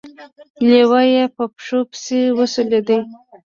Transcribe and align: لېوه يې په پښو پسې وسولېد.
لېوه 0.67 1.01
يې 1.13 1.23
په 1.35 1.43
پښو 1.53 1.79
پسې 1.89 2.19
وسولېد. 2.37 2.89